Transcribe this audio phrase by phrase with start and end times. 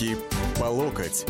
[0.00, 0.16] Руки
[0.58, 1.26] по локоть.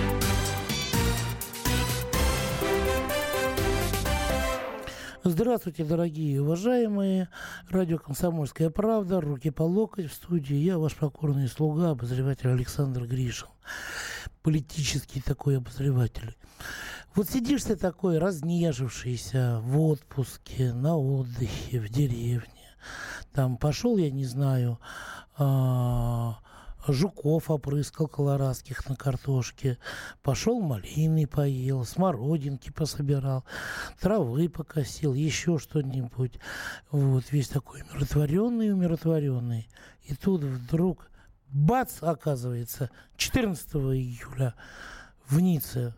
[5.25, 7.31] Здравствуйте, дорогие и уважаемые.
[7.69, 9.21] Радио «Комсомольская правда».
[9.21, 10.55] Руки по локоть в студии.
[10.55, 13.49] Я ваш покорный слуга, обозреватель Александр Гришин.
[14.43, 16.37] Политический такой обозреватель.
[17.17, 22.77] Вот сидишь ты такой разнежившийся в отпуске, на отдыхе, в деревне.
[23.33, 24.79] Там пошел, я не знаю,
[25.37, 26.39] а,
[26.87, 29.79] жуков опрыскал колорадских на картошке,
[30.23, 33.45] пошел малины поел, смородинки пособирал,
[34.01, 36.39] травы покосил, еще что-нибудь.
[36.91, 39.69] Вот, весь такой умиротворенный, умиротворенный.
[40.05, 41.11] И тут вдруг,
[41.49, 44.55] бац, оказывается, 14 июля
[45.27, 45.95] в Ницце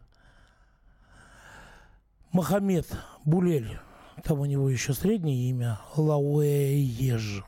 [2.33, 2.87] Мохаммед
[3.27, 3.79] Булель,
[4.25, 7.45] там у него еще среднее имя, Лауэеж.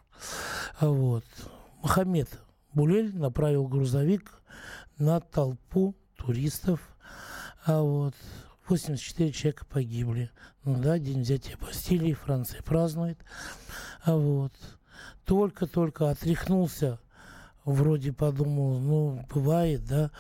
[0.81, 1.25] Вот.
[1.83, 2.29] Мохаммед
[2.75, 4.43] Булель направил грузовик
[4.99, 6.81] на толпу туристов.
[7.65, 8.15] А вот
[8.69, 10.31] 84 человека погибли.
[10.65, 13.19] Ну да, день взятия Бастилии, Франция празднует.
[14.03, 14.53] А вот
[15.25, 16.99] только-только отряхнулся,
[17.65, 20.11] вроде подумал, ну, бывает, да,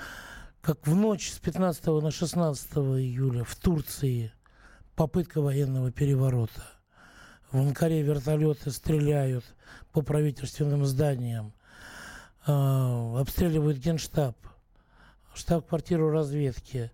[0.60, 4.32] как в ночь с 15 на 16 июля в Турции
[4.94, 6.62] попытка военного переворота.
[7.50, 9.44] В Анкаре вертолеты стреляют
[9.92, 11.52] по правительственным зданиям.
[12.46, 14.36] А, обстреливают генштаб,
[15.34, 16.90] штаб-квартиру разведки.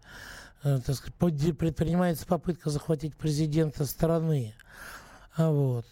[0.63, 1.15] Э, так сказать,
[1.57, 4.55] предпринимается попытка захватить президента страны.
[5.35, 5.87] А вот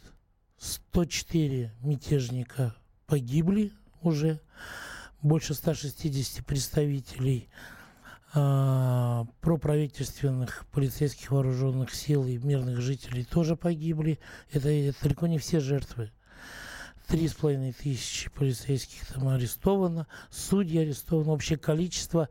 [0.59, 2.75] 104 мятежника
[3.07, 4.41] погибли уже,
[5.23, 7.49] больше 160 представителей
[8.35, 14.21] а, проправительственных полицейских вооруженных сил и мирных жителей тоже погибли.
[14.53, 16.13] Это, это далеко не все жертвы.
[17.09, 21.33] Три с половиной тысячи полицейских там арестовано, судьи арестовано.
[21.33, 22.29] Общее количество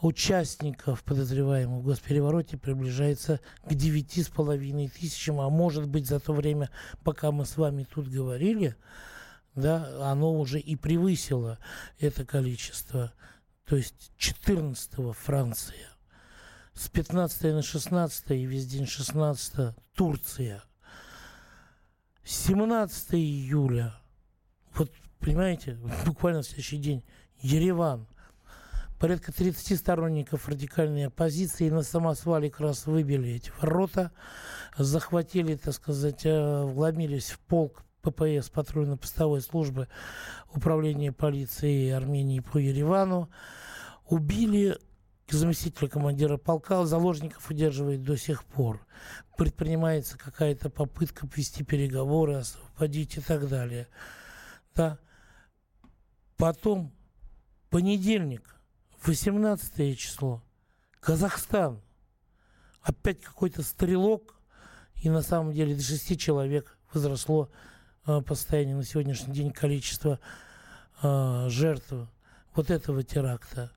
[0.00, 5.40] участников, подозреваемых в госперевороте, приближается к девяти с половиной тысячам.
[5.40, 6.70] А может быть, за то время,
[7.02, 8.76] пока мы с вами тут говорили,
[9.56, 11.58] да, оно уже и превысило
[11.98, 13.12] это количество.
[13.64, 15.88] То есть 14-го Франция,
[16.72, 20.62] с 15 на 16 и весь день 16 Турция,
[22.22, 23.98] 17 июля–
[24.76, 27.04] вот, понимаете, буквально в следующий день
[27.40, 28.06] Ереван.
[28.98, 34.12] Порядка 30 сторонников радикальной оппозиции на самосвале как раз выбили эти ворота,
[34.78, 39.88] захватили, так сказать, э, вломились в полк ППС, патрульно-постовой службы
[40.54, 43.30] управления полиции Армении по Еревану,
[44.06, 44.78] убили
[45.28, 48.86] заместителя командира полка, заложников удерживает до сих пор.
[49.36, 53.88] Предпринимается какая-то попытка вести переговоры, освободить и так далее.
[54.74, 54.98] Да.
[56.36, 56.92] Потом
[57.70, 58.56] понедельник,
[59.04, 60.42] 18 число,
[61.00, 61.80] Казахстан.
[62.82, 64.34] Опять какой-то стрелок,
[64.96, 67.50] и на самом деле до 6 человек возросло
[68.06, 70.20] э, по на сегодняшний день количество
[71.02, 71.92] э, жертв
[72.54, 73.72] вот этого теракта.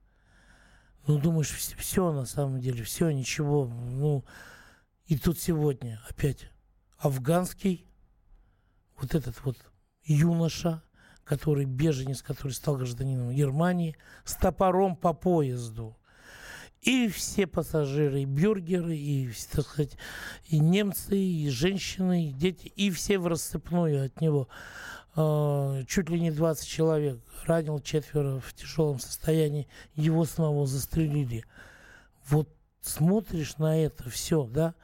[1.06, 3.66] Ну, думаешь, все, все на самом деле, все, ничего.
[3.66, 4.26] Ну,
[5.06, 6.50] и тут сегодня опять
[6.98, 7.88] афганский,
[8.98, 9.58] вот этот вот
[10.04, 10.84] юноша,
[11.28, 15.98] который беженец, который стал гражданином Германии, с топором по поезду.
[16.82, 19.98] И все пассажиры, и бюргеры, и, так сказать,
[20.46, 24.48] и немцы, и женщины, и дети, и все в рассыпную от него.
[25.16, 27.20] Э, чуть ли не 20 человек.
[27.46, 29.68] Ранил четверо в тяжелом состоянии.
[29.96, 31.46] Его самого застрелили.
[32.30, 32.50] Вот
[32.82, 34.76] смотришь на это все, да?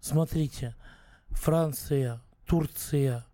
[0.00, 0.74] Смотрите.
[1.30, 3.24] Франция, Турция,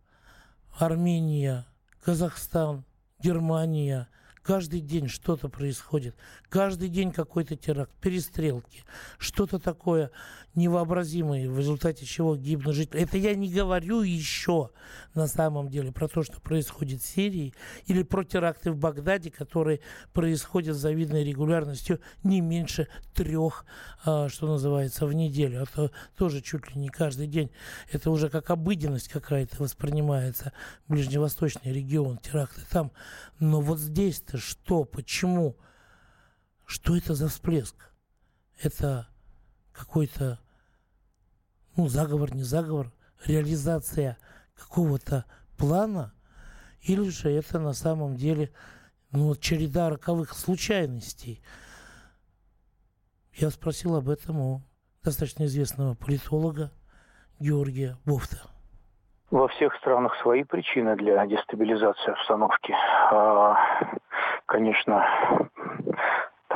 [0.79, 1.67] Армения,
[2.05, 2.85] Казахстан,
[3.19, 4.09] Германия.
[4.43, 6.15] Каждый день что-то происходит.
[6.55, 8.85] Каждый день какой-то теракт, перестрелки.
[9.19, 10.13] Что-то такое
[10.55, 13.03] невообразимое, в результате чего гибнут жители.
[13.03, 14.71] Это я не говорю еще
[15.15, 17.55] на самом деле про то, что происходит в Сирии,
[17.87, 19.81] или про теракты в Багдаде, которые
[20.13, 23.67] происходят с завидной регулярностью не меньше трех,
[24.05, 25.63] а, что называется, в неделю.
[25.63, 27.51] Это тоже чуть ли не каждый день.
[27.91, 30.53] Это уже как обыденность какая-то воспринимается.
[30.87, 32.93] Ближневосточный регион, теракты там.
[33.41, 35.57] Но вот здесь-то что, почему?
[36.67, 37.77] Что это за всплеск?
[38.63, 39.09] Это
[39.73, 40.39] какой-то
[41.77, 42.93] ну, заговор, не заговор,
[43.27, 44.17] реализация
[44.57, 45.25] какого-то
[45.59, 46.13] плана,
[46.81, 48.53] или же это на самом деле
[49.11, 51.43] ну, череда роковых случайностей.
[53.33, 54.63] Я спросил об этом у
[55.03, 56.71] достаточно известного политолога
[57.41, 58.39] Георгия Бофта.
[59.31, 62.73] Во всех странах свои причины для дестабилизации обстановки.
[63.11, 63.57] А,
[64.47, 65.51] конечно,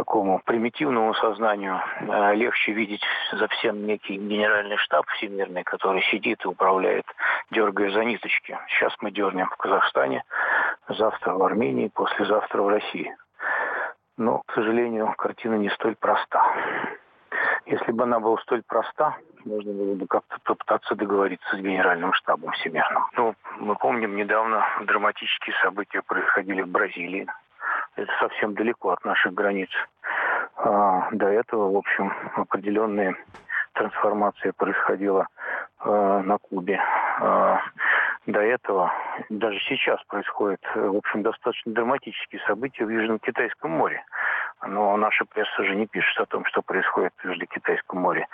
[0.08, 6.48] такому примитивному сознанию э, легче видеть за всем некий генеральный штаб всемирный, который сидит и
[6.48, 7.04] управляет,
[7.50, 8.58] дергая за ниточки.
[8.68, 10.24] Сейчас мы дернем в Казахстане,
[10.88, 13.14] завтра в Армении, послезавтра в России.
[14.16, 16.42] Но, к сожалению, картина не столь проста.
[17.66, 19.14] Если бы она была столь проста,
[19.44, 23.04] можно было бы как-то попытаться договориться с генеральным штабом всемирным.
[23.12, 27.26] Ну, мы помним, недавно драматические события происходили в Бразилии.
[27.96, 29.68] Это совсем далеко от наших границ.
[30.68, 33.16] А, до этого, в общем, определенная
[33.72, 35.26] трансформация происходила
[35.78, 36.78] а, на Кубе.
[37.20, 37.60] А,
[38.26, 38.92] до этого,
[39.30, 44.04] даже сейчас происходят, в общем, достаточно драматические события в Южном Китайском море.
[44.66, 48.26] Но наша пресса же не пишет о том, что происходит в Южно-Китайском море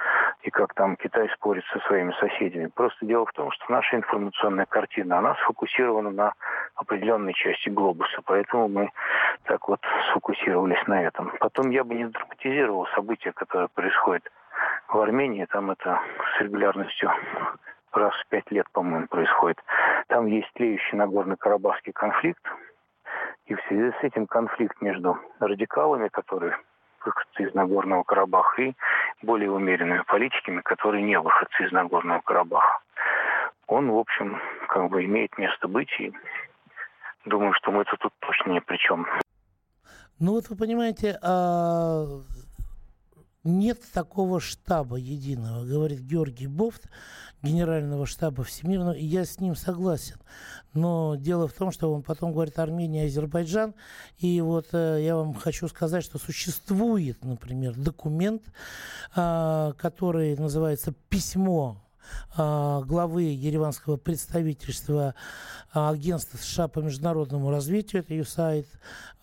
[0.44, 2.70] и как там Китай спорит со своими соседями.
[2.74, 6.34] Просто дело в том, что наша информационная картина, она сфокусирована на
[6.74, 8.90] определенной части глобуса, поэтому мы
[9.44, 9.80] так вот
[10.10, 11.32] сфокусировались на этом.
[11.40, 14.30] Потом я бы не драматизировал события, которые происходят
[14.88, 15.98] в Армении, там это
[16.36, 17.10] с регулярностью
[17.92, 19.58] раз в пять лет, по-моему, происходит.
[20.08, 22.44] Там есть тлеющий Нагорно-Карабахский конфликт,
[23.46, 26.56] и в связи с этим конфликт между радикалами, которые
[27.04, 28.74] выходцы из Нагорного Карабаха, и
[29.22, 32.80] более умеренными политиками, которые не выходцы из Нагорного Карабаха.
[33.66, 36.12] Он, в общем, как бы имеет место быть, и
[37.24, 39.06] думаю, что мы-то тут точно ни при чем.
[40.20, 42.04] Ну вот вы понимаете, а
[43.44, 46.88] нет такого штаба единого, говорит Георгий Бофт,
[47.42, 50.16] генерального штаба Всемирного, и я с ним согласен.
[50.72, 53.74] Но дело в том, что он потом говорит Армения Азербайджан,
[54.18, 58.42] и вот э, я вам хочу сказать, что существует, например, документ,
[59.14, 61.84] э, который называется «Письмо
[62.36, 65.14] а, главы ереванского представительства
[65.72, 68.66] агентства США по международному развитию, это USAID,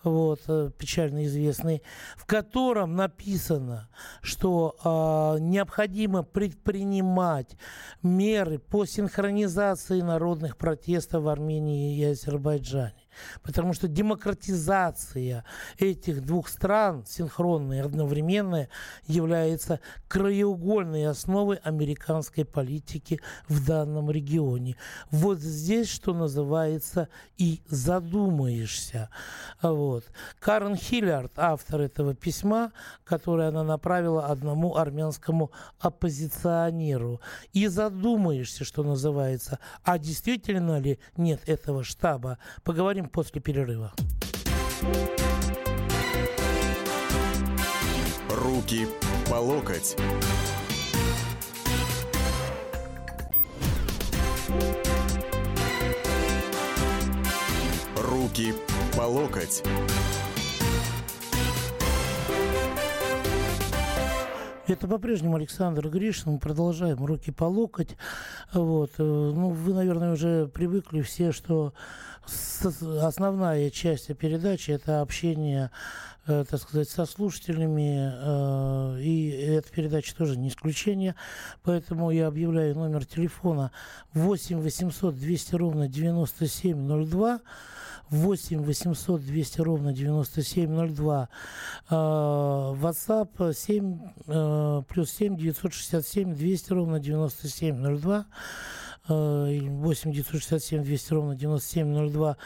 [0.04, 1.82] вот, э, печально известный,
[2.16, 3.88] в котором написано,
[4.20, 7.56] что э, необходимо предпринимать
[8.02, 12.94] меры по синхронизации народных протестов в Армении и Азербайджане.
[13.42, 15.44] Потому что демократизация
[15.78, 18.68] этих двух стран, синхронная и одновременная,
[19.06, 24.76] является краеугольной основой американской политики в данном регионе.
[25.10, 29.10] Вот здесь, что называется, и задумаешься.
[29.60, 29.91] Вот.
[30.38, 32.72] Карен Хиллярд, автор этого письма,
[33.04, 37.20] которое она направила одному армянскому оппозиционеру.
[37.52, 42.38] И задумаешься, что называется, а действительно ли нет этого штаба.
[42.64, 43.92] Поговорим после перерыва.
[48.30, 48.88] Руки
[49.30, 49.96] по локоть.
[57.96, 59.62] Руки по локоть.
[64.68, 66.32] Это по-прежнему Александр Гришин.
[66.32, 67.96] Мы продолжаем руки по локоть.
[68.52, 68.92] Вот.
[68.98, 71.74] Э, ну, вы, наверное, уже привыкли все, что
[73.00, 75.70] основная часть передачи это общение,
[76.26, 81.16] э, так сказать, со слушателями, э, и эта передача тоже не исключение,
[81.62, 83.72] поэтому я объявляю номер телефона
[84.14, 87.40] 8 800 200 ровно 9702,
[88.12, 91.28] 8 800 200 ровно 9702.
[91.90, 98.26] Э, WhatsApp 7 э, плюс 7 967 200 ровно 9702.
[99.08, 102.36] 8 967 200 ровно 9702.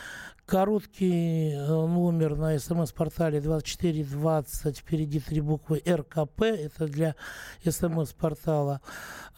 [0.46, 7.16] Короткий э, номер на смс-портале 2420, впереди три буквы РКП, это для
[7.64, 8.80] смс-портала.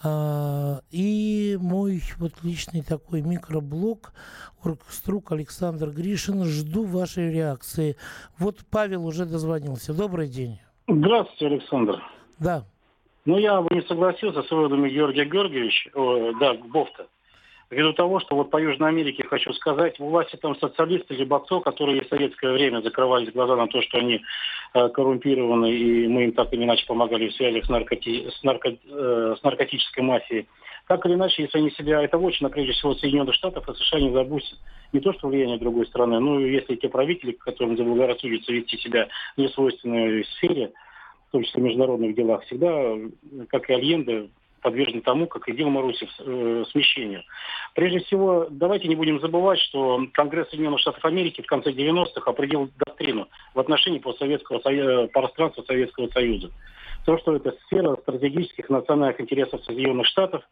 [0.04, 4.12] А, и мой вот личный такой микроблог,
[4.62, 6.44] оргструк Александр Гришин.
[6.44, 7.96] Жду вашей реакции.
[8.38, 9.94] Вот Павел уже дозвонился.
[9.94, 10.60] Добрый день.
[10.86, 12.02] Здравствуйте, Александр.
[12.38, 12.64] Да.
[13.24, 17.06] Ну, я бы не согласился с выводами Георгия Георгиевича, о, да, Бофта.
[17.70, 22.00] Ввиду того, что вот по Южной Америке, хочу сказать, власти там социалисты, либо отцов, которые
[22.02, 24.22] в советское время закрывались глаза на то, что они
[24.72, 28.30] э, коррумпированы, и мы им так или иначе помогали в связях с, наркоти...
[28.30, 28.70] с, нарко...
[28.70, 30.46] э, с наркотической мафией.
[30.86, 34.12] Так или иначе, если они себя, это очень, прежде всего, Соединенных Штатов и США не
[34.12, 34.44] забудут
[34.94, 39.40] не то, что влияние другой страны, но если те правители, которым заблагорассудится вести себя в
[39.42, 40.72] несвойственной сфере,
[41.28, 42.94] в том числе в международных делах, всегда,
[43.50, 47.22] как и Альенде, подвержены тому, как и Дилма Руси, э, смещению.
[47.74, 52.70] Прежде всего, давайте не будем забывать, что Конгресс Соединенных Штатов Америки в конце 90-х определил
[52.78, 56.50] доктрину в отношении постсоветского Союза, пространства Советского Союза.
[57.06, 60.42] То, что это сфера стратегических национальных интересов Соединенных Штатов,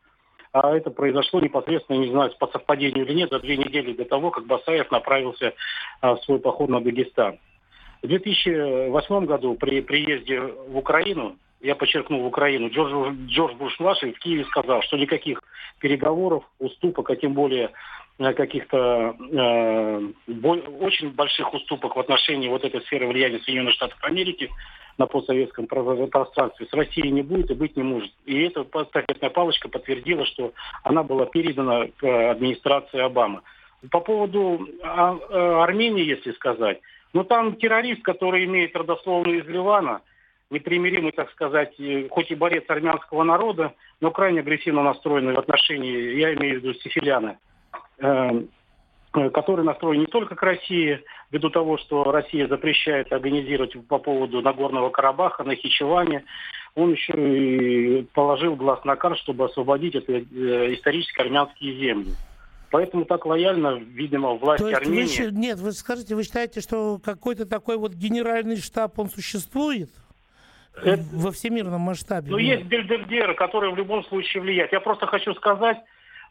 [0.52, 4.30] а это произошло непосредственно, не знаю, по совпадению или нет, за две недели до того,
[4.30, 5.52] как Басаев направился
[6.00, 7.38] а, в свой поход на Дагестан.
[8.02, 14.18] В 2008 году при приезде в Украину, я подчеркну в Украину, Джордж, Джордж Буш-младший в
[14.18, 15.42] Киеве сказал, что никаких
[15.80, 17.70] переговоров, уступок, а тем более
[18.18, 20.00] э, каких-то э,
[20.80, 24.50] очень больших уступок в отношении вот этой сферы влияния Соединенных Штатов Америки
[24.98, 28.10] на постсоветском пространстве с Россией не будет и быть не может.
[28.24, 33.42] И эта стафетная палочка подтвердила, что она была передана к администрации Обамы.
[33.90, 36.80] По поводу а, а, Армении, если сказать,
[37.12, 40.00] ну там террорист, который имеет родословную из Ливана,
[40.50, 41.74] непримиримый, так сказать,
[42.10, 46.74] хоть и борец армянского народа, но крайне агрессивно настроенный в отношении, я имею в виду
[46.74, 47.38] сифиляны,
[47.98, 48.42] э,
[49.16, 54.42] Э, который настроен не только к России, ввиду того, что Россия запрещает организировать по поводу
[54.42, 56.24] Нагорного Карабаха, Нахичевания,
[56.74, 62.10] он еще и положил глаз на карт, чтобы освободить это э, исторически армянские земли.
[62.70, 65.30] Поэтому так лояльно, видимо, власть То есть Армении...
[65.30, 69.88] Вы, нет, вы скажите, вы считаете, что какой-то такой вот генеральный штаб, он существует?
[70.82, 71.02] Это...
[71.12, 72.30] Во всемирном масштабе?
[72.30, 74.72] Ну, есть бельдердеры, которые в любом случае влияют.
[74.72, 75.78] Я просто хочу сказать,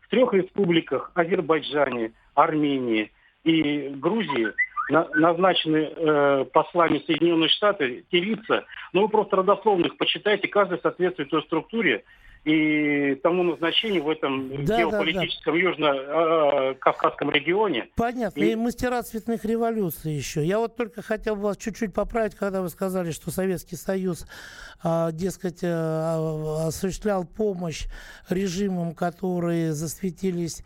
[0.02, 3.12] в трех республиках, Азербайджане, Армении
[3.44, 4.54] и Грузии,
[4.90, 10.80] на, назначены э, послами Соединенных Штатов, те лица, ну вы просто родословно их почитайте, каждый
[10.80, 12.04] соответствует той структуре,
[12.46, 15.68] и тому назначению в этом да, геополитическом да, да.
[15.68, 17.90] южно-кавказском регионе.
[17.96, 18.40] Понятно.
[18.40, 18.52] И...
[18.52, 20.46] и мастера цветных революций еще.
[20.46, 24.28] Я вот только хотел бы вас чуть-чуть поправить, когда вы сказали, что Советский Союз,
[24.84, 27.88] а, дескать, а, осуществлял помощь
[28.30, 30.64] режимам, которые засветились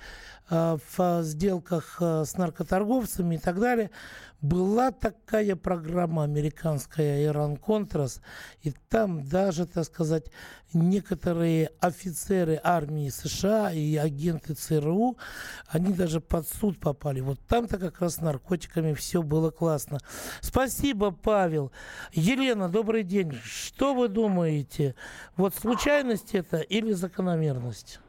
[0.50, 3.89] а, в сделках с наркоторговцами и так далее.
[4.41, 8.21] Была такая программа американская «Иран-Контрас»,
[8.63, 10.31] и там даже, так сказать,
[10.74, 15.17] некоторые офицеры армии США и агенты ЦРУ,
[15.67, 17.21] они даже под суд попали.
[17.21, 19.99] Вот там-то как раз с наркотиками все было классно.
[20.41, 21.71] Спасибо, Павел.
[22.13, 23.33] Елена, добрый день.
[23.43, 24.95] Что вы думаете?
[25.35, 27.99] Вот случайность это или закономерность?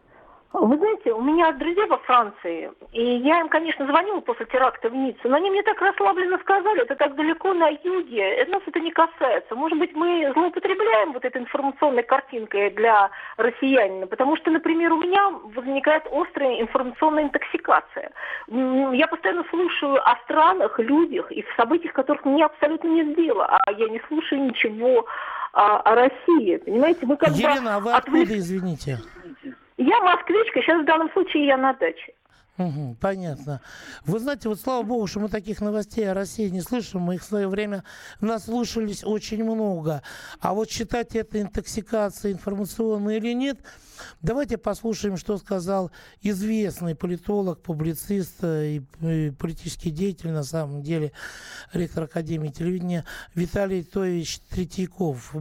[0.52, 4.94] Вы знаете, у меня друзья во Франции, и я им, конечно, звонила после теракта в
[4.94, 8.80] Ницце, но они мне так расслабленно сказали, это так далеко на юге, это нас это
[8.80, 9.54] не касается.
[9.54, 15.30] Может быть, мы злоупотребляем вот этой информационной картинкой для россиянина, потому что, например, у меня
[15.54, 18.10] возникает острая информационная интоксикация.
[18.48, 23.88] Я постоянно слушаю о странах, людях и событиях, которых мне абсолютно не сдела, а я
[23.88, 25.06] не слушаю ничего
[25.52, 26.56] о, о России.
[26.56, 28.98] Понимаете, мы как Елена, а вы откуда, извините?
[29.82, 32.12] Я москвичка, сейчас в данном случае я на даче.
[32.58, 33.62] Угу, понятно.
[34.04, 37.00] Вы знаете, вот слава богу, что мы таких новостей о России не слышим.
[37.00, 37.84] Мы их в свое время
[38.20, 40.02] наслушались очень много.
[40.38, 43.60] А вот считать это интоксикацией информационной или нет,
[44.20, 51.12] давайте послушаем, что сказал известный политолог, публицист и, и политический деятель, на самом деле,
[51.72, 55.34] ректор Академии телевидения Виталий Тоевич Третьяков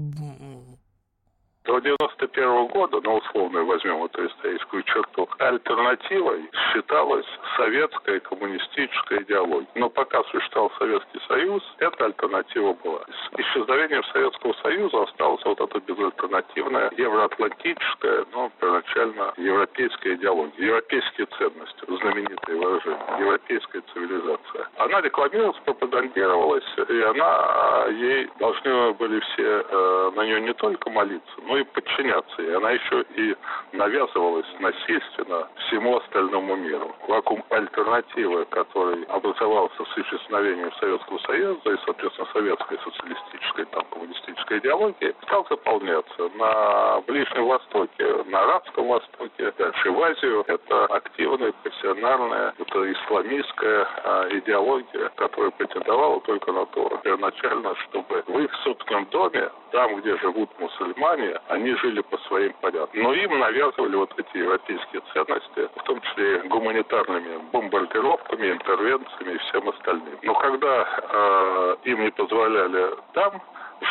[1.70, 9.70] до 91 года, ну, условно возьмем эту историческую черту, альтернативой считалась советская коммунистическая идеология.
[9.76, 13.02] Но пока существовал Советский Союз, эта альтернатива была.
[13.02, 21.86] С исчезновением Советского Союза осталась вот эта безальтернативная евроатлантическая, ну, первоначально европейская идеология, европейские ценности,
[21.86, 24.68] знаменитые выражения, европейская цивилизация.
[24.78, 31.34] Она рекламировалась, пропагандировалась, и она, ей должны были все э, на нее не только молиться,
[31.44, 32.42] но и подчиняться.
[32.42, 33.36] И она еще и
[33.74, 36.96] навязывалась насильственно всему остальному миру.
[37.08, 45.16] Вакуум альтернативы, который образовался с исчезновением Советского Союза и, соответственно, советской социалистической, там, коммунистической идеологии,
[45.24, 50.44] стал заполняться на Ближнем Востоке, на Арабском Востоке, дальше в Азию.
[50.48, 58.40] Это активная, профессиональная, это исламистская а, идеология, которая претендовала только на то, первоначально, чтобы в
[58.40, 63.04] их собственном доме, там, где живут мусульмане, они жили по своим порядкам.
[63.04, 69.70] Но им навязывали вот эти европейские ценности, в том числе гуманитарными бомбардировками, интервенциями и всем
[69.70, 70.18] остальным.
[70.24, 73.42] Но когда э, им не позволяли там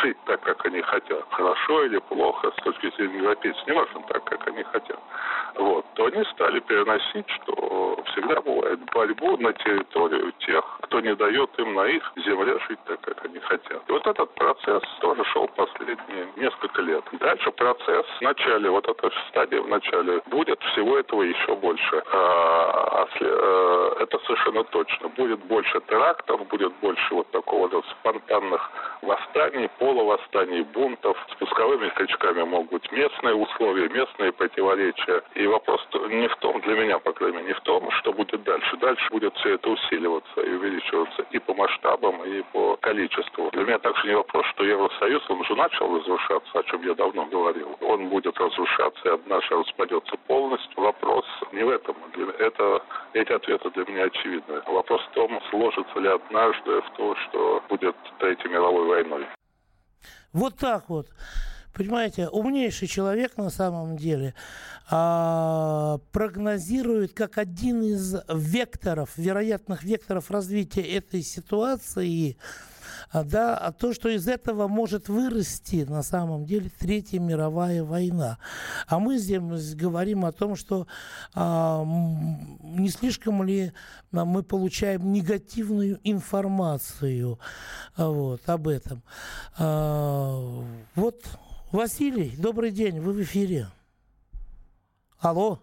[0.01, 4.23] жить так, как они хотят, хорошо или плохо, с точки зрения европейцев, не важно так,
[4.23, 4.99] как они хотят,
[5.55, 11.49] вот, то они стали переносить, что всегда бывает борьбу на территорию тех, кто не дает
[11.59, 13.81] им на их земле жить так, как они хотят.
[13.87, 17.03] И вот этот процесс тоже шел последние несколько лет.
[17.13, 22.03] Дальше процесс в начале, вот эта стадия в начале, будет всего этого еще больше.
[22.11, 25.09] А, а, это совершенно точно.
[25.09, 28.69] Будет больше терактов, будет больше вот такого вот спонтанных
[29.01, 31.17] восстаний, полувосстаний, бунтов.
[31.31, 36.75] С пусковыми крючками могут быть местные условия, местные противоречия И вопрос не в том, для
[36.75, 38.77] меня, по крайней мере, не в том, что будет дальше.
[38.77, 43.49] Дальше будет все это усиливаться и увеличиваться и по масштабам, и по количеству.
[43.51, 47.25] Для меня также не вопрос, что Евросоюз, он уже начал разрушаться, о чем я давно
[47.25, 47.77] говорил.
[47.81, 50.81] Он будет разрушаться и однажды распадется полностью.
[50.81, 51.95] Вопрос не в этом.
[52.37, 52.81] Это,
[53.13, 54.61] эти ответы для меня очевидны.
[54.67, 59.25] Вопрос в том, сложится ли однажды в то, что будет Третьей мировой войной.
[60.33, 61.09] Вот так вот.
[61.73, 64.33] Понимаете, умнейший человек на самом деле
[64.89, 72.37] а, прогнозирует как один из векторов, вероятных векторов развития этой ситуации,
[73.11, 78.37] да, а то, что из этого может вырасти на самом деле Третья мировая война.
[78.87, 80.85] А мы здесь говорим о том, что
[81.33, 83.73] а, не слишком ли
[84.11, 87.39] мы получаем негативную информацию
[87.95, 89.01] а, вот, об этом.
[89.57, 90.63] А,
[90.93, 91.23] вот,
[91.71, 93.67] Василий, добрый день, вы в эфире.
[95.19, 95.59] Алло.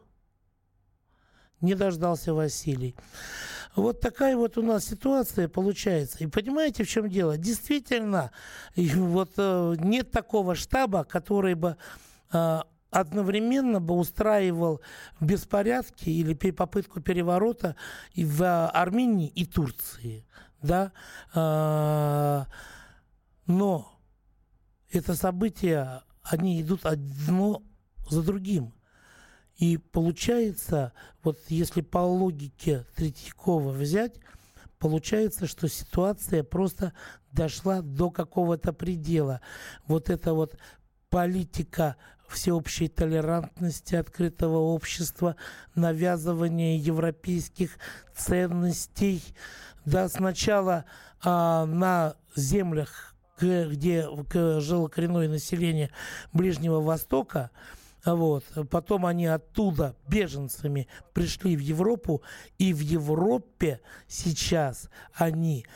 [1.60, 2.94] Не дождался Василий.
[3.76, 6.24] Вот такая вот у нас ситуация получается.
[6.24, 7.36] И понимаете, в чем дело?
[7.36, 8.32] Действительно,
[8.74, 11.76] вот э, нет такого штаба, который бы
[12.32, 14.80] э, одновременно бы устраивал
[15.20, 17.76] беспорядки или попытку переворота
[18.14, 20.24] и в Армении и Турции.
[20.62, 20.92] Да?
[21.34, 22.46] Э,
[23.46, 24.00] но
[24.90, 27.62] это события, они идут одно
[28.08, 28.72] за другим.
[29.56, 34.14] И получается, вот если по логике Третьякова взять,
[34.78, 36.92] получается, что ситуация просто
[37.32, 39.40] дошла до какого-то предела.
[39.86, 40.58] Вот эта вот
[41.08, 41.96] политика
[42.28, 45.36] всеобщей толерантности, открытого общества,
[45.74, 47.78] навязывания европейских
[48.14, 49.22] ценностей.
[49.84, 50.84] Да, сначала
[51.22, 54.08] а, на землях, где
[54.60, 55.90] жило коренное население
[56.32, 57.50] Ближнего Востока,
[58.14, 58.44] вот.
[58.70, 62.22] Потом они оттуда беженцами пришли в Европу,
[62.58, 65.66] и в Европе сейчас они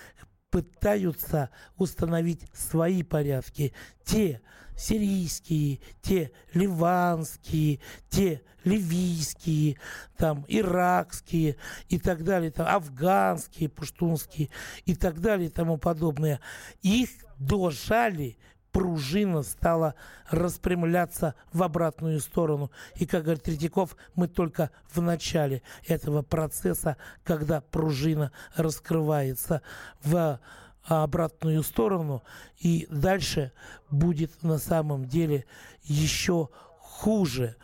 [0.50, 3.72] пытаются установить свои порядки.
[4.04, 4.40] Те
[4.76, 9.78] сирийские, те ливанские, те ливийские,
[10.16, 11.56] там, иракские
[11.88, 14.48] и так далее, там, афганские, пуштунские
[14.86, 16.40] и так далее и тому подобное.
[16.82, 18.38] Их дожали
[18.72, 19.94] пружина стала
[20.30, 22.70] распрямляться в обратную сторону.
[22.96, 29.62] И, как говорит Третьяков, мы только в начале этого процесса, когда пружина раскрывается
[30.02, 30.40] в
[30.84, 32.22] обратную сторону,
[32.58, 33.52] и дальше
[33.90, 35.44] будет на самом деле
[35.82, 37.56] еще хуже.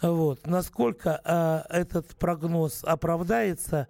[0.00, 0.46] Вот.
[0.46, 3.88] Насколько э, этот прогноз оправдается,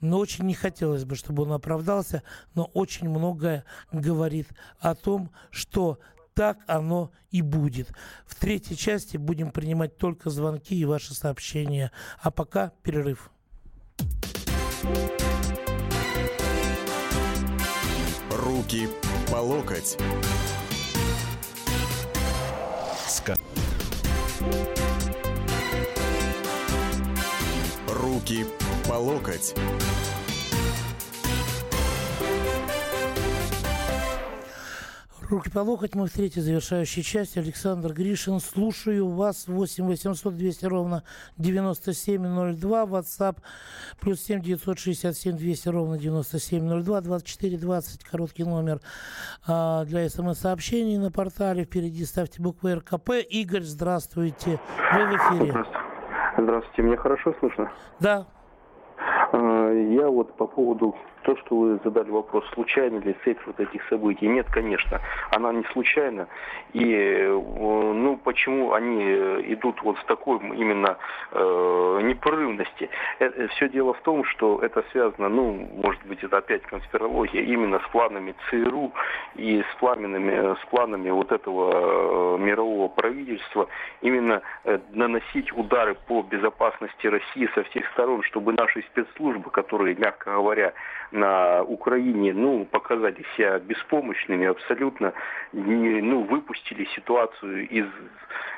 [0.00, 2.22] но очень не хотелось бы, чтобы он оправдался,
[2.54, 5.98] но очень многое говорит о том, что
[6.34, 7.92] так оно и будет.
[8.26, 11.90] В третьей части будем принимать только звонки и ваши сообщения.
[12.20, 13.30] А пока перерыв.
[18.30, 18.88] Руки
[19.30, 19.96] по локоть.
[23.06, 23.36] Ска...
[27.88, 28.44] Руки
[28.88, 29.54] по локоть.
[35.30, 37.38] Руки по локоть, мы в третьей завершающей части.
[37.38, 39.48] Александр Гришин, слушаю вас.
[39.48, 41.02] 8 800 200 ровно
[41.38, 42.82] 9702.
[42.84, 43.36] WhatsApp
[44.00, 47.00] плюс 7 967 200 ровно 9702.
[47.00, 48.80] 24 20, короткий номер
[49.46, 51.64] а, для смс-сообщений на портале.
[51.64, 53.10] Впереди ставьте буквы РКП.
[53.30, 54.60] Игорь, здравствуйте.
[54.92, 55.50] Вы в эфире.
[55.52, 55.78] Здравствуйте.
[56.36, 56.82] Здравствуйте.
[56.82, 57.72] Меня хорошо слышно?
[57.98, 58.26] Да.
[59.32, 63.82] А, я вот по поводу то, что вы задали вопрос, случайно ли цепь вот этих
[63.88, 64.28] событий.
[64.28, 66.28] Нет, конечно, она не случайна.
[66.72, 69.02] И э, ну, почему они
[69.52, 70.96] идут вот в такой именно
[71.32, 72.88] э, непрерывности?
[73.18, 77.80] Это, все дело в том, что это связано, ну, может быть, это опять конспирология, именно
[77.80, 78.92] с планами ЦРУ
[79.34, 83.68] и с планами, с планами вот этого э, мирового правительства
[84.02, 90.32] именно э, наносить удары по безопасности России со всех сторон, чтобы наши спецслужбы, которые, мягко
[90.32, 90.74] говоря,
[91.14, 95.12] на Украине, ну, показали себя беспомощными, абсолютно
[95.52, 97.86] не, ну, выпустили ситуацию из,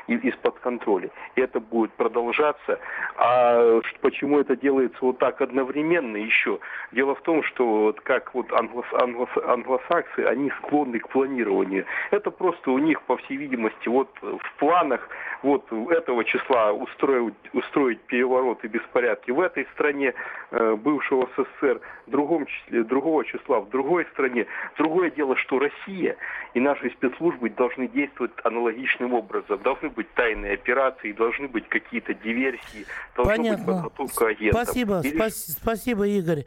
[0.06, 1.10] из, из-под контроля.
[1.34, 2.80] Это будет продолжаться.
[3.16, 6.58] А почему это делается вот так одновременно еще?
[6.92, 11.84] Дело в том, что вот как вот англос, англос, англосаксы, они склонны к планированию.
[12.10, 15.06] Это просто у них, по всей видимости, вот в планах
[15.42, 20.14] вот этого числа устроить, устроить переворот и беспорядки в этой стране
[20.50, 24.46] э, бывшего СССР, в другом числе другого числа в другой стране.
[24.78, 26.16] Другое дело, что Россия
[26.54, 29.60] и наши спецслужбы должны действовать аналогичным образом.
[29.62, 33.64] Должны быть тайные операции, должны быть какие-то диверсии, должна Понятно.
[33.64, 34.62] быть подготовка агентов.
[34.62, 36.44] Спасибо, Или- спас- спасибо, Игорь.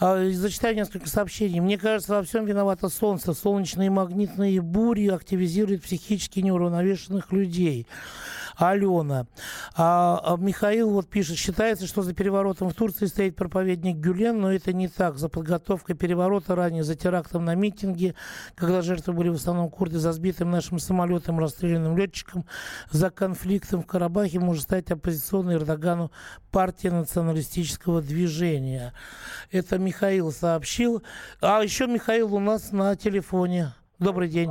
[0.00, 1.60] А, Зачитаю несколько сообщений.
[1.60, 3.34] Мне кажется, во всем виновато солнце.
[3.34, 7.86] Солнечные магнитные бури активизируют психически неуравновешенных людей.
[8.56, 9.26] Алена.
[9.76, 14.52] А, а Михаил вот пишет, считается, что за переворотом в Турции стоит проповедник Гюлен, но
[14.52, 15.16] это не так.
[15.16, 18.14] За подготовкой переворота ранее, за терактом на митинге,
[18.54, 22.44] когда жертвы были в основном курды, за сбитым нашим самолетом, расстрелянным летчиком,
[22.90, 26.10] за конфликтом в Карабахе может стать оппозиционной Эрдогану
[26.50, 28.92] партия националистического движения.
[29.50, 31.02] Это Михаил сообщил.
[31.40, 33.72] А еще Михаил у нас на телефоне.
[33.98, 34.50] Добрый день.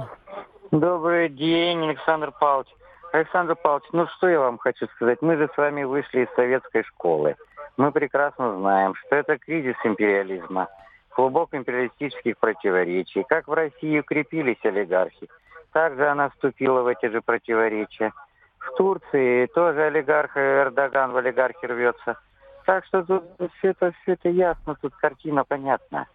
[0.72, 2.70] Добрый день, Александр Павлович.
[3.12, 5.22] Александр Павлович, ну что я вам хочу сказать?
[5.22, 7.36] Мы же с вами вышли из советской школы.
[7.76, 10.70] Мы прекрасно знаем, что это кризис империализма,
[11.10, 13.24] клубок империалистических противоречий.
[13.28, 15.28] Как в России укрепились олигархи,
[15.74, 18.14] так же она вступила в эти же противоречия.
[18.60, 22.18] В Турции тоже олигарх Эрдоган в олигархи рвется.
[22.66, 23.24] Так что тут
[23.58, 26.08] все это, все это ясно, тут картина понятна.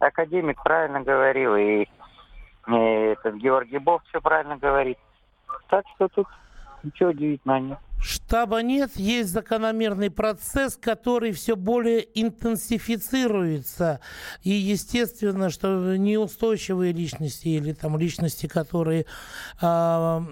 [0.00, 1.86] Академик правильно говорил, и,
[2.66, 4.98] и этот Георгий Бог все правильно говорит.
[5.68, 6.26] Так что тут
[6.82, 7.78] ничего удивительного нет.
[8.04, 13.98] Штаба нет, есть закономерный процесс, который все более интенсифицируется.
[14.42, 19.06] И естественно, что неустойчивые личности или там личности, которые
[19.58, 20.22] а,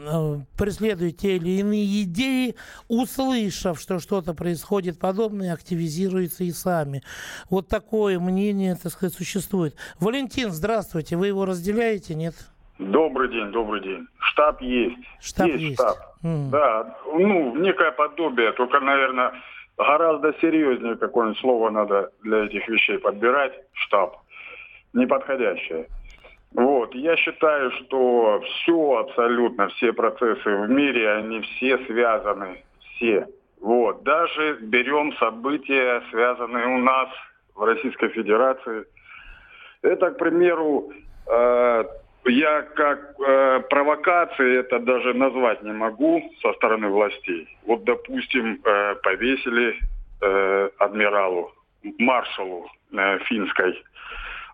[0.59, 2.57] преследуют те или иные идеи,
[2.89, 7.03] услышав, что что-то происходит подобное, активизируются и сами.
[7.49, 9.77] Вот такое мнение, так сказать, существует.
[9.99, 12.35] Валентин, здравствуйте, вы его разделяете, нет?
[12.91, 14.07] Добрый день, добрый день.
[14.19, 14.97] Штаб есть.
[15.21, 15.75] Штаб есть.
[15.75, 15.97] штаб.
[16.25, 16.51] М.
[16.51, 19.33] Да, ну, некое подобие, только, наверное,
[19.77, 23.53] гораздо серьезнее какое-нибудь слово надо для этих вещей подбирать.
[23.73, 24.17] Штаб.
[24.93, 25.87] Неподходящее.
[26.55, 33.27] Вот, я считаю, что все абсолютно, все процессы в мире, они все связаны, все.
[33.61, 37.09] Вот, даже берем события, связанные у нас
[37.55, 38.85] в Российской Федерации.
[39.81, 40.93] Это, к примеру,
[41.27, 41.85] э,
[42.25, 47.49] я как э, провокации это даже назвать не могу со стороны властей.
[47.67, 49.79] Вот, допустим, э, повесили
[50.21, 51.53] э, адмиралу,
[51.99, 53.83] маршалу э, финской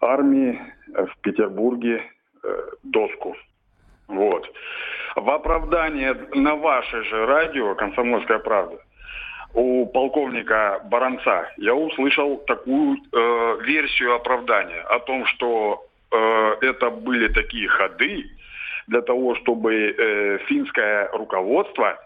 [0.00, 0.60] армии
[0.94, 2.02] в Петербурге
[2.42, 3.36] э, доску.
[4.06, 4.50] Вот.
[5.16, 8.78] В оправдание на ваше же радио «Комсомольская правда»
[9.54, 17.68] у полковника Баранца я услышал такую э, версию оправдания о том, что это были такие
[17.68, 18.24] ходы
[18.86, 21.98] для того, чтобы э, финское руководство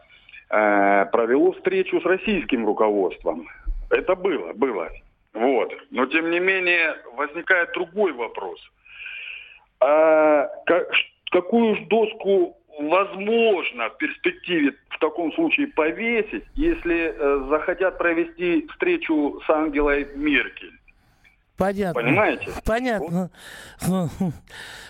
[0.51, 3.49] э, провело встречу с российским руководством.
[3.91, 4.91] Это было, было.
[5.33, 5.73] Вот.
[5.91, 8.61] Но тем не менее возникает другой вопрос.
[9.81, 10.87] А ка-
[11.31, 19.51] какую доску возможно в перспективе в таком случае повесить, если э, захотят провести встречу с
[19.51, 20.73] Ангелой Меркель?
[21.63, 22.03] Понятно.
[22.03, 22.53] Понимаете?
[22.65, 23.31] Понятно.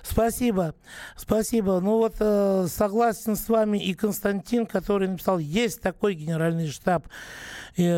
[0.02, 0.74] Спасибо.
[1.16, 1.80] Спасибо.
[1.80, 7.08] Ну вот э, согласен с вами и Константин, который написал, есть такой генеральный штаб.
[7.76, 7.88] И, э,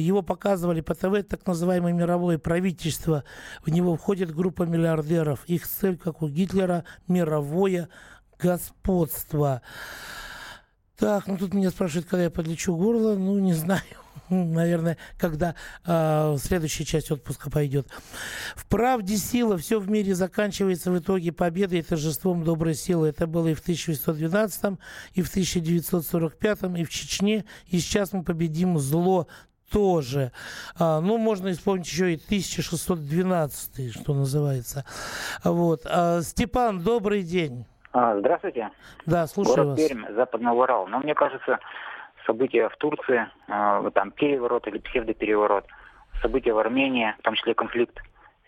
[0.00, 3.22] его показывали по ТВ, так называемое мировое правительство.
[3.62, 5.44] В него входит группа миллиардеров.
[5.44, 7.90] Их цель, как у Гитлера, мировое
[8.38, 9.60] господство.
[10.98, 13.16] Так, ну тут меня спрашивают, когда я подлечу горло.
[13.16, 13.82] Ну, не знаю.
[14.30, 15.54] Наверное, когда
[15.84, 17.86] э, следующая часть отпуска пойдет.
[18.54, 19.58] В правде сила.
[19.58, 23.08] Все в мире заканчивается в итоге победой и торжеством доброй силы.
[23.08, 24.78] Это было и в 1812,
[25.14, 27.44] и в 1945, и в Чечне.
[27.66, 29.28] И сейчас мы победим зло
[29.70, 30.32] тоже.
[30.76, 34.84] А, ну, можно вспомнить еще и 1612, что называется.
[35.44, 35.82] Вот.
[35.84, 37.66] А, Степан, добрый день.
[37.98, 38.68] А, здравствуйте.
[39.06, 39.88] Да, слушаю Город вас.
[39.88, 40.86] Пермь, Западный Урал.
[40.86, 41.60] Но мне кажется,
[42.26, 45.64] события в Турции, вот там переворот или псевдопереворот,
[46.20, 47.98] события в Армении, в том числе конфликт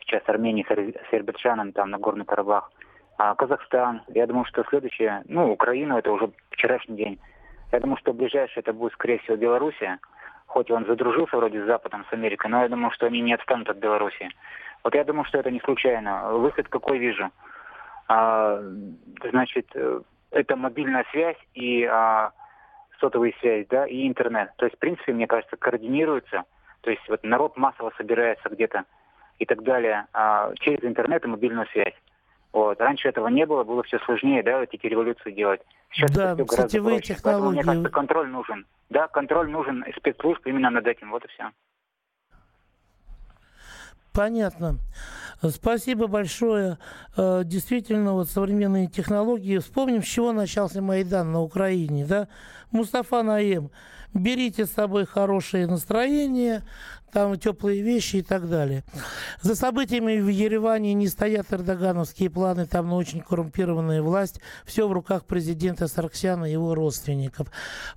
[0.01, 2.71] сейчас Армении с Азербайджаном, там, на Горный Карабах,
[3.17, 7.19] а Казахстан, я думаю, что следующее, ну, Украина, это уже вчерашний день.
[7.73, 9.99] Я думаю, что ближайшее это будет, скорее всего, Белоруссия.
[10.47, 13.71] Хоть он задружился вроде с Западом, с Америкой, но я думаю, что они не отстанут
[13.71, 14.29] от Белоруссии.
[14.85, 16.33] Вот я думаю, что это не случайно.
[16.35, 17.31] Выход какой вижу?
[18.09, 18.61] А,
[19.31, 22.33] значит, э, это мобильная связь и а,
[23.01, 24.51] сотовая связь, да, и интернет.
[24.57, 26.45] То есть, в принципе, мне кажется, координируется.
[26.81, 28.85] То есть вот народ массово собирается где-то
[29.39, 31.95] и так далее а, через интернет и мобильную связь.
[32.53, 32.81] Вот.
[32.81, 35.61] Раньше этого не было, было все сложнее, да, вот эти революции делать.
[35.91, 37.17] Сейчас Да, это всё гораздо проще.
[37.23, 37.63] Поэтому, мне технологии.
[37.63, 38.67] кажется, контроль нужен.
[38.89, 41.11] Да, контроль нужен спецслужб именно над этим.
[41.11, 41.51] Вот и все.
[44.13, 44.79] Понятно.
[45.49, 46.79] Спасибо большое.
[47.17, 49.59] Э, действительно, вот современные технологии.
[49.59, 52.05] Вспомним, с чего начался Майдан на Украине.
[52.05, 52.29] Да?
[52.71, 53.71] Мустафа Наем.
[54.15, 56.63] Берите с собой хорошее настроение,
[57.13, 58.85] там теплые вещи и так далее.
[59.43, 64.93] За событиями в Ереване не стоят эрдогановские планы, там на очень коррумпированная власть, все в
[64.93, 67.49] руках президента Сарксяна и его родственников.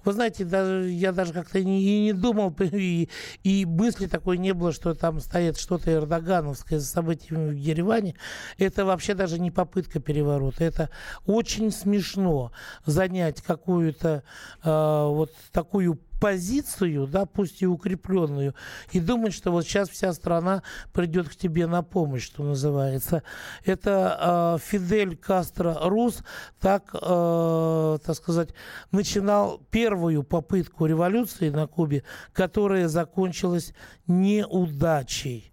[0.04, 3.10] Вы знаете, даже, я даже как-то и не, не думал, и,
[3.44, 8.16] и мысли такой не было, что там стоит что-то эрдогановское за событиями в Ереване.
[8.58, 10.64] Это вообще даже не попытка переворота.
[10.64, 10.90] Это
[11.26, 12.52] очень смешно
[12.86, 14.24] занять какую-то
[14.64, 18.54] э, вот такую позицию, да, пусть и укрепленную,
[18.92, 20.62] и думать, что вот сейчас вся страна
[20.94, 23.24] придет к тебе на помощь, что называется.
[23.66, 26.24] Это э, Фидель Кастро Рус
[26.60, 28.50] так, э, так сказать,
[28.92, 32.04] начинал первую попытку революции на Кубе,
[32.34, 33.74] которая закончилась
[34.06, 35.52] неудачей.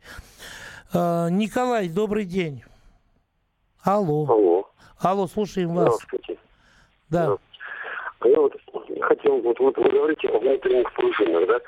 [0.92, 2.62] Э, Николай, добрый день.
[3.82, 4.26] Алло.
[4.28, 4.70] Алло.
[4.98, 5.94] Алло, слушаем вас.
[5.94, 6.38] Здравствуйте.
[7.08, 7.38] Да.
[8.20, 8.54] А я вот
[9.00, 11.60] хотел, вот, вот вы говорите о внутренних пружинах, да?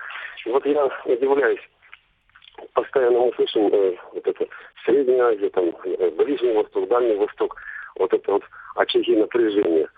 [0.47, 1.61] Вот я удивляюсь,
[2.73, 4.47] постоянно мы слышим э, вот это
[4.85, 7.57] Средняя Азия, там, э, Ближний Восток, Дальний Восток,
[7.97, 8.43] вот это вот
[8.77, 9.89] очаги напряжения.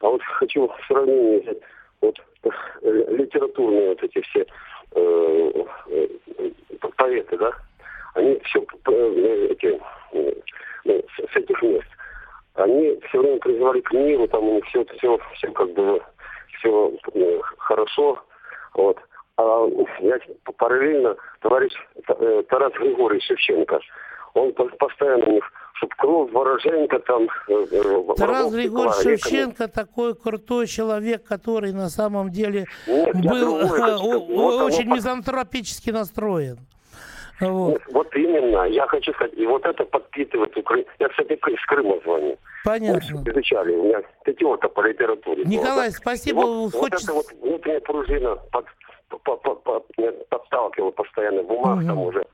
[0.00, 1.60] А вот хочу в сравнении
[2.00, 2.18] вот
[2.82, 4.46] э, литературные вот эти все
[4.94, 6.08] э, э,
[6.96, 7.52] поэты, да,
[8.14, 9.80] они все э, эти,
[10.12, 11.88] э, с этих мест
[12.54, 16.02] они все время призывали к миру, там у них все, все, все как бы
[16.60, 18.22] все э, хорошо.
[18.74, 18.98] Вот.
[19.36, 19.66] А
[20.00, 20.18] я
[20.56, 21.72] параллельно товарищ
[22.08, 23.80] э, Тарас Григорьевич Шевченко,
[24.34, 25.40] он постоянно
[25.74, 27.26] чтобы кровь Вороженко там...
[27.48, 33.54] Э, Тарас Григорьевич Шевченко такой крутой человек, который на самом деле Нет, был
[34.64, 36.58] очень мизантропически настроен.
[37.40, 37.82] Вот.
[37.90, 40.86] вот именно, я хочу сказать, и вот это подпитывает Украину.
[40.98, 42.38] Я, кстати, из Крыма звоню.
[42.64, 43.16] Понятно.
[43.16, 45.44] Вот, изучали, у меня пятерка по литературе.
[45.44, 46.40] Николай, была, спасибо.
[46.40, 47.12] Вот, Хочется...
[47.12, 48.66] вот это вот внутренняя пружина под,
[49.24, 51.86] подталкивал постоянно бумаг угу.
[51.86, 52.24] там уже.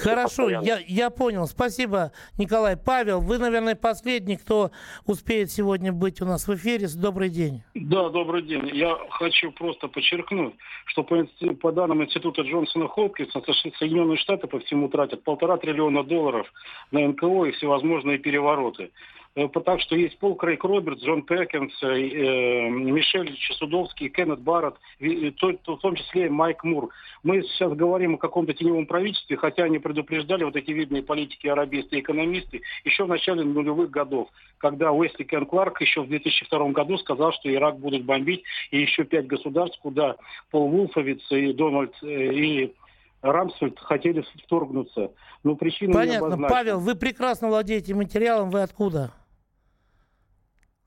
[0.00, 1.46] Хорошо, я, я понял.
[1.46, 2.76] Спасибо, Николай.
[2.76, 4.70] Павел, вы, наверное, последний, кто
[5.06, 6.86] успеет сегодня быть у нас в эфире.
[6.96, 7.62] Добрый день.
[7.74, 8.70] Да, добрый день.
[8.72, 10.54] Я хочу просто подчеркнуть,
[10.86, 11.26] что по,
[11.60, 13.42] по данным Института Джонсона Хопкинса,
[13.78, 16.46] Соединенные Штаты по всему тратят полтора триллиона долларов
[16.90, 18.90] на НКО и всевозможные перевороты.
[19.36, 24.76] Э, так что есть Пол Крейг Робертс, Джон Перкинс, э, э, Мишель Чесудовский, Кеннет Барретт,
[24.98, 26.88] в том числе Майк Мур.
[27.22, 31.96] Мы сейчас говорим о каком-то теневом правительстве, хотя они предупреждали вот эти видные политики, арабисты
[31.96, 36.96] и экономисты еще в начале нулевых годов, когда Уэсли Кен Кларк еще в 2002 году
[36.96, 40.16] сказал, что Ирак будут бомбить, и еще пять государств, куда
[40.50, 42.72] Пол Вулфовиц и Дональд и
[43.20, 45.10] Рамсфельд хотели вторгнуться.
[45.44, 46.48] Но причина Понятно.
[46.48, 48.50] Павел, вы прекрасно владеете материалом.
[48.50, 49.12] Вы откуда?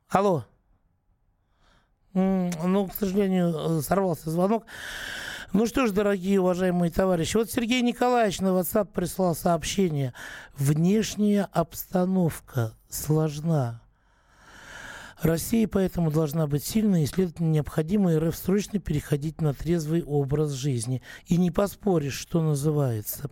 [0.10, 0.44] Алло.
[2.14, 4.66] Ну, к сожалению, э, сорвался звонок.
[5.54, 10.14] Ну что ж, дорогие уважаемые товарищи, вот Сергей Николаевич на WhatsApp прислал сообщение.
[10.58, 13.82] Внешняя обстановка сложна.
[15.22, 21.02] Россия поэтому должна быть сильной, и, следовательно, необходимо РФ срочно переходить на трезвый образ жизни.
[21.28, 23.30] И не поспоришь, что называется.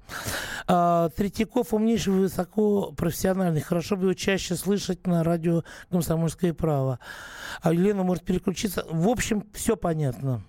[0.68, 3.62] А, Третьяков умнейший, высоко профессиональный.
[3.62, 7.00] Хорошо бы его чаще слышать на радио «Комсомольское право».
[7.62, 8.86] А Елена может переключиться.
[8.90, 10.44] В общем, все понятно.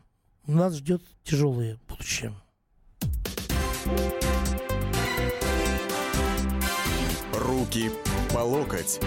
[0.47, 2.33] Нас ждет тяжелое будущее.
[7.35, 7.91] Руки
[8.33, 9.01] по локоть.